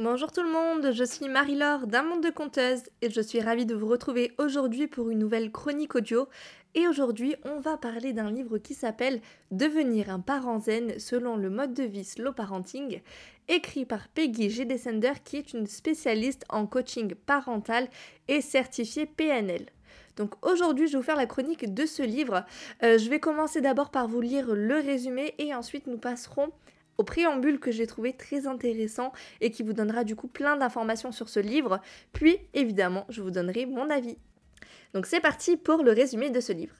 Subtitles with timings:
[0.00, 3.66] Bonjour tout le monde, je suis Marie-Laure d'un monde de conteuses et je suis ravie
[3.66, 6.28] de vous retrouver aujourd'hui pour une nouvelle chronique audio.
[6.76, 9.20] Et aujourd'hui, on va parler d'un livre qui s'appelle
[9.50, 13.00] Devenir un parent zen selon le mode de vie slow parenting,
[13.48, 14.64] écrit par Peggy G.
[14.66, 17.88] Descender qui est une spécialiste en coaching parental
[18.28, 19.66] et certifiée PNL.
[20.14, 22.44] Donc aujourd'hui, je vais vous faire la chronique de ce livre.
[22.84, 26.52] Euh, je vais commencer d'abord par vous lire le résumé et ensuite nous passerons
[26.98, 31.12] au préambule que j'ai trouvé très intéressant et qui vous donnera du coup plein d'informations
[31.12, 31.80] sur ce livre.
[32.12, 34.18] Puis évidemment, je vous donnerai mon avis.
[34.92, 36.74] Donc c'est parti pour le résumé de ce livre.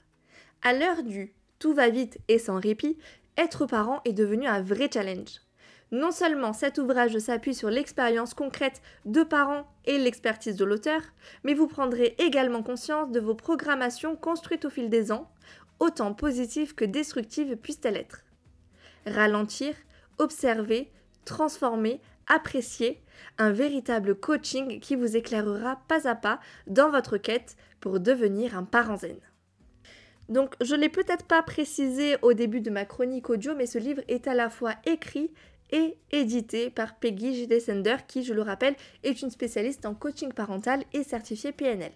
[0.62, 2.98] À l'heure du tout va vite et sans répit,
[3.36, 5.40] être parent est devenu un vrai challenge.
[5.90, 11.00] Non seulement cet ouvrage s'appuie sur l'expérience concrète de parents et l'expertise de l'auteur,
[11.44, 15.30] mais vous prendrez également conscience de vos programmations construites au fil des ans,
[15.80, 18.24] autant positives que destructives puissent-elles être.
[19.06, 19.74] Ralentir,
[20.18, 20.90] observer,
[21.24, 23.00] transformer, apprécier,
[23.38, 28.64] un véritable coaching qui vous éclairera pas à pas dans votre quête pour devenir un
[28.64, 29.18] parent zen.
[30.28, 33.78] Donc je ne l'ai peut-être pas précisé au début de ma chronique audio, mais ce
[33.78, 35.30] livre est à la fois écrit
[35.70, 37.46] et édité par Peggy J.
[37.46, 41.92] Descender, qui, je le rappelle, est une spécialiste en coaching parental et certifiée PNL.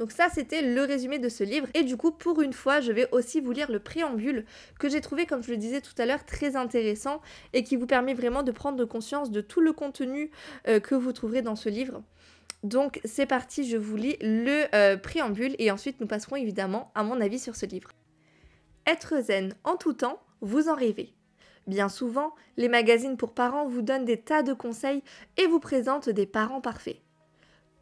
[0.00, 1.66] Donc ça, c'était le résumé de ce livre.
[1.74, 4.46] Et du coup, pour une fois, je vais aussi vous lire le préambule
[4.78, 7.20] que j'ai trouvé, comme je le disais tout à l'heure, très intéressant
[7.52, 10.30] et qui vous permet vraiment de prendre conscience de tout le contenu
[10.68, 12.02] euh, que vous trouverez dans ce livre.
[12.62, 17.02] Donc c'est parti, je vous lis le euh, préambule et ensuite nous passerons évidemment à
[17.02, 17.90] mon avis sur ce livre.
[18.86, 21.12] Être zen en tout temps, vous en rêvez.
[21.66, 25.02] Bien souvent, les magazines pour parents vous donnent des tas de conseils
[25.36, 27.02] et vous présentent des parents parfaits.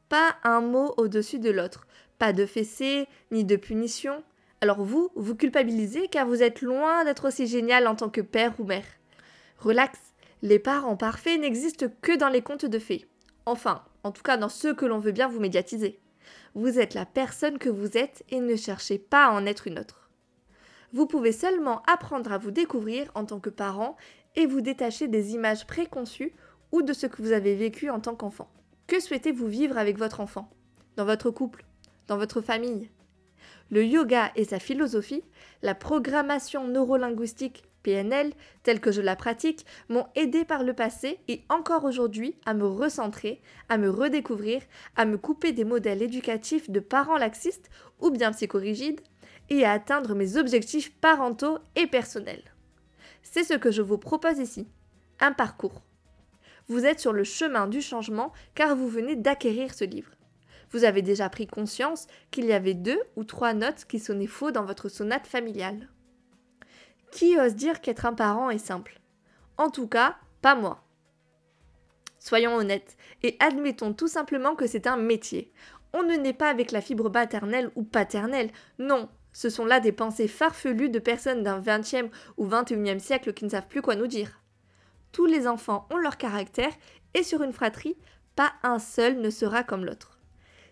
[0.08, 1.86] Pas un mot au-dessus de l'autre,
[2.18, 4.22] pas de fessée, ni de punition.
[4.60, 8.54] Alors vous, vous culpabilisez car vous êtes loin d'être aussi génial en tant que père
[8.58, 8.86] ou mère.
[9.58, 9.98] Relax,
[10.42, 13.06] les parents parfaits n'existent que dans les contes de fées.
[13.46, 16.00] Enfin, en tout cas dans ceux que l'on veut bien vous médiatiser.
[16.54, 19.78] Vous êtes la personne que vous êtes et ne cherchez pas à en être une
[19.78, 20.10] autre.
[20.92, 23.96] Vous pouvez seulement apprendre à vous découvrir en tant que parent
[24.36, 26.32] et vous détacher des images préconçues
[26.72, 28.50] ou de ce que vous avez vécu en tant qu'enfant.
[28.86, 30.50] Que souhaitez-vous vivre avec votre enfant?
[30.96, 31.64] Dans votre couple
[32.08, 32.90] dans votre famille.
[33.70, 35.22] Le yoga et sa philosophie,
[35.62, 38.32] la programmation neurolinguistique PNL,
[38.62, 42.66] telle que je la pratique, m'ont aidé par le passé et encore aujourd'hui à me
[42.66, 44.62] recentrer, à me redécouvrir,
[44.96, 47.70] à me couper des modèles éducatifs de parents laxistes
[48.00, 49.00] ou bien psychorigides
[49.50, 52.44] et à atteindre mes objectifs parentaux et personnels.
[53.22, 54.66] C'est ce que je vous propose ici.
[55.20, 55.82] Un parcours.
[56.68, 60.17] Vous êtes sur le chemin du changement car vous venez d'acquérir ce livre
[60.70, 64.50] vous avez déjà pris conscience qu'il y avait deux ou trois notes qui sonnaient faux
[64.50, 65.88] dans votre sonate familiale.
[67.10, 69.00] Qui ose dire qu'être un parent est simple?
[69.56, 70.84] En tout cas, pas moi.
[72.18, 75.52] Soyons honnêtes et admettons tout simplement que c'est un métier.
[75.92, 79.92] On ne naît pas avec la fibre maternelle ou paternelle, non, ce sont là des
[79.92, 84.06] pensées farfelues de personnes d'un 20e ou 21e siècle qui ne savent plus quoi nous
[84.06, 84.42] dire.
[85.12, 86.72] Tous les enfants ont leur caractère
[87.14, 87.96] et sur une fratrie,
[88.36, 90.17] pas un seul ne sera comme l'autre.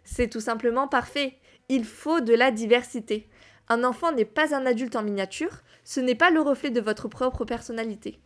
[0.06, 1.36] C'est tout simplement parfait.
[1.68, 3.28] Il faut de la diversité.
[3.68, 7.08] Un enfant n'est pas un adulte en miniature, ce n'est pas le reflet de votre
[7.08, 8.20] propre personnalité.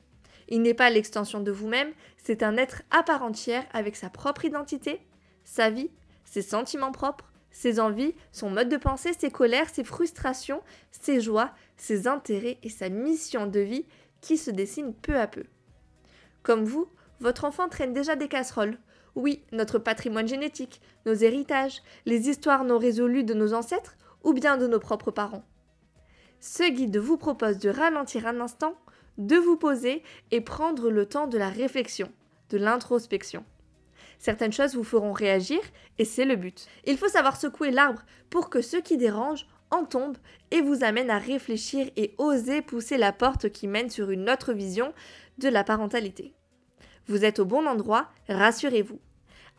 [0.48, 1.90] Il n'est pas l'extension de vous-même,
[2.22, 5.00] c'est un être à part entière avec sa propre identité,
[5.44, 5.90] sa vie,
[6.26, 11.50] ses sentiments propres, ses envies, son mode de pensée, ses colères, ses frustrations, ses joies,
[11.78, 13.86] ses intérêts et sa mission de vie
[14.20, 15.44] qui se dessine peu à peu.
[16.42, 16.88] Comme vous,
[17.20, 18.76] votre enfant traîne déjà des casseroles,
[19.16, 24.56] oui, notre patrimoine génétique, nos héritages, les histoires non résolues de nos ancêtres ou bien
[24.56, 25.44] de nos propres parents.
[26.40, 28.74] Ce guide vous propose de ralentir un instant,
[29.18, 32.10] de vous poser et prendre le temps de la réflexion,
[32.50, 33.44] de l'introspection.
[34.18, 35.60] Certaines choses vous feront réagir
[35.98, 36.66] et c'est le but.
[36.86, 40.16] Il faut savoir secouer l'arbre pour que ce qui dérange en tombe
[40.50, 44.52] et vous amène à réfléchir et oser pousser la porte qui mène sur une autre
[44.52, 44.92] vision
[45.38, 46.34] de la parentalité.
[47.06, 49.00] Vous êtes au bon endroit, rassurez-vous.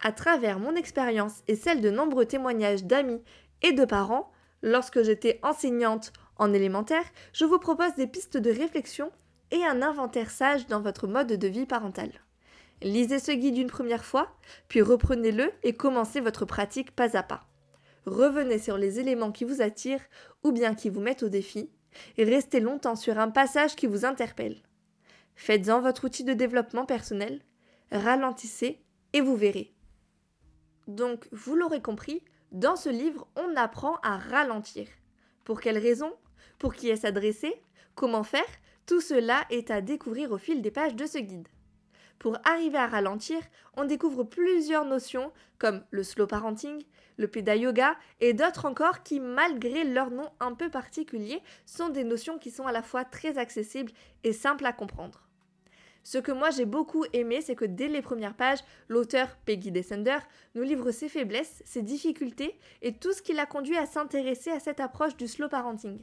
[0.03, 3.21] À travers mon expérience et celle de nombreux témoignages d'amis
[3.61, 4.31] et de parents,
[4.63, 9.11] lorsque j'étais enseignante en élémentaire, je vous propose des pistes de réflexion
[9.51, 12.09] et un inventaire sage dans votre mode de vie parental.
[12.81, 14.35] Lisez ce guide une première fois,
[14.67, 17.41] puis reprenez-le et commencez votre pratique pas à pas.
[18.07, 20.01] Revenez sur les éléments qui vous attirent
[20.43, 21.69] ou bien qui vous mettent au défi,
[22.17, 24.57] et restez longtemps sur un passage qui vous interpelle.
[25.35, 27.41] Faites-en votre outil de développement personnel,
[27.91, 28.81] ralentissez
[29.13, 29.75] et vous verrez.
[30.87, 34.87] Donc, vous l'aurez compris, dans ce livre, on apprend à ralentir.
[35.43, 36.13] Pour quelles raisons
[36.59, 37.61] Pour qui est-ce adressé?
[37.95, 38.43] Comment faire?
[38.85, 41.47] Tout cela est à découvrir au fil des pages de ce guide.
[42.19, 43.39] Pour arriver à ralentir,
[43.75, 46.83] on découvre plusieurs notions comme le slow parenting,
[47.17, 52.03] le péda yoga et d'autres encore qui, malgré leur nom un peu particulier, sont des
[52.03, 53.91] notions qui sont à la fois très accessibles
[54.23, 55.27] et simples à comprendre.
[56.03, 60.17] Ce que moi j'ai beaucoup aimé, c'est que dès les premières pages, l'auteur Peggy Descender
[60.55, 64.59] nous livre ses faiblesses, ses difficultés et tout ce qui l'a conduit à s'intéresser à
[64.59, 65.99] cette approche du slow parenting.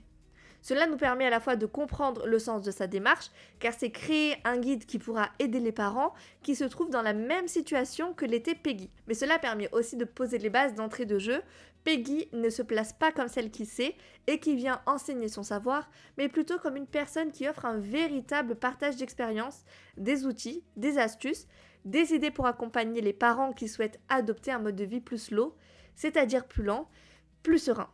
[0.60, 3.90] Cela nous permet à la fois de comprendre le sens de sa démarche, car c'est
[3.90, 8.12] créer un guide qui pourra aider les parents qui se trouvent dans la même situation
[8.12, 8.90] que l'était Peggy.
[9.06, 11.40] Mais cela permet aussi de poser les bases d'entrée de jeu.
[11.88, 13.96] Peggy ne se place pas comme celle qui sait
[14.26, 15.88] et qui vient enseigner son savoir,
[16.18, 19.64] mais plutôt comme une personne qui offre un véritable partage d'expérience,
[19.96, 21.46] des outils, des astuces,
[21.86, 25.56] des idées pour accompagner les parents qui souhaitent adopter un mode de vie plus slow,
[25.96, 26.90] c'est-à-dire plus lent,
[27.42, 27.88] plus serein.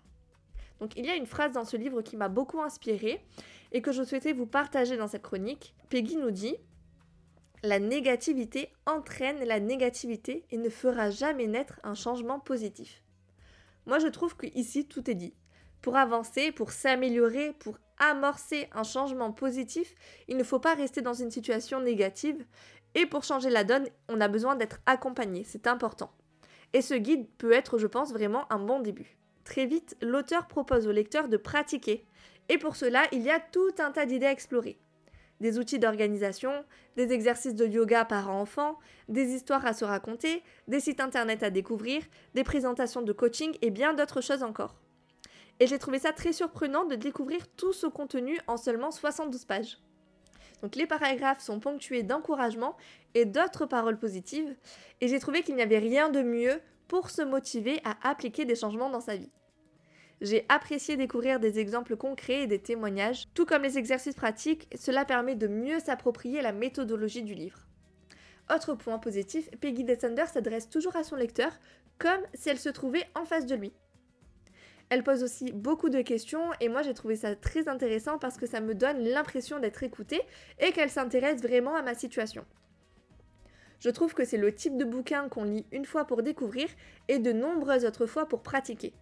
[0.81, 3.25] Donc il y a une phrase dans ce livre qui m'a beaucoup inspirée
[3.71, 5.73] et que je souhaitais vous partager dans cette chronique.
[5.89, 6.57] Peggy nous dit
[7.63, 13.04] La négativité entraîne la négativité et ne fera jamais naître un changement positif.
[13.87, 15.35] Moi je trouve que ici tout est dit.
[15.83, 19.95] Pour avancer, pour s'améliorer, pour amorcer un changement positif,
[20.29, 22.45] il ne faut pas rester dans une situation négative.
[22.95, 26.13] Et pour changer la donne, on a besoin d'être accompagné, c'est important.
[26.73, 29.17] Et ce guide peut être, je pense, vraiment un bon début.
[29.45, 32.07] Très vite, l'auteur propose au lecteur de pratiquer.
[32.49, 34.79] Et pour cela, il y a tout un tas d'idées à explorer.
[35.41, 36.65] Des outils d'organisation,
[36.97, 38.79] des exercices de yoga parents-enfants,
[39.09, 42.03] des histoires à se raconter, des sites internet à découvrir,
[42.35, 44.77] des présentations de coaching et bien d'autres choses encore.
[45.61, 49.79] Et j'ai trouvé ça très surprenant de découvrir tout ce contenu en seulement 72 pages.
[50.63, 52.77] Donc les paragraphes sont ponctués d'encouragement
[53.15, 54.57] et d'autres paroles positives,
[55.01, 58.55] et j'ai trouvé qu'il n'y avait rien de mieux pour se motiver à appliquer des
[58.55, 59.31] changements dans sa vie.
[60.21, 65.05] J'ai apprécié découvrir des exemples concrets et des témoignages, tout comme les exercices pratiques, cela
[65.05, 67.67] permet de mieux s'approprier la méthodologie du livre.
[68.55, 71.53] Autre point positif, Peggy Descender s'adresse toujours à son lecteur
[71.99, 73.73] comme si elle se trouvait en face de lui.
[74.91, 78.47] Elle pose aussi beaucoup de questions et moi j'ai trouvé ça très intéressant parce que
[78.47, 80.21] ça me donne l'impression d'être écoutée
[80.61, 82.45] et qu'elle s'intéresse vraiment à ma situation.
[83.81, 86.69] Je trouve que c'est le type de bouquin qu'on lit une fois pour découvrir
[87.09, 88.93] et de nombreuses autres fois pour pratiquer.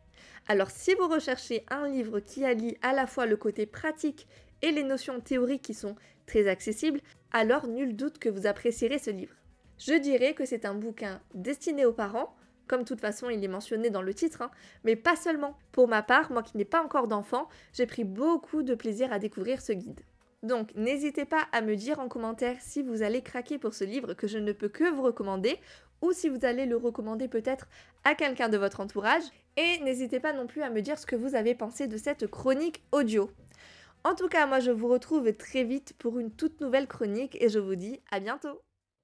[0.48, 4.26] Alors si vous recherchez un livre qui allie à la fois le côté pratique
[4.62, 7.00] et les notions théoriques qui sont très accessibles,
[7.32, 9.34] alors nul doute que vous apprécierez ce livre.
[9.78, 12.36] Je dirais que c'est un bouquin destiné aux parents,
[12.68, 14.50] comme de toute façon il est mentionné dans le titre, hein,
[14.84, 15.58] mais pas seulement.
[15.72, 19.18] Pour ma part, moi qui n'ai pas encore d'enfant, j'ai pris beaucoup de plaisir à
[19.18, 20.00] découvrir ce guide.
[20.42, 24.14] Donc n'hésitez pas à me dire en commentaire si vous allez craquer pour ce livre
[24.14, 25.58] que je ne peux que vous recommander
[26.00, 27.68] ou si vous allez le recommander peut-être
[28.02, 29.22] à quelqu'un de votre entourage.
[29.56, 32.26] Et n'hésitez pas non plus à me dire ce que vous avez pensé de cette
[32.26, 33.30] chronique audio.
[34.02, 37.48] En tout cas, moi je vous retrouve très vite pour une toute nouvelle chronique et
[37.48, 38.60] je vous dis à bientôt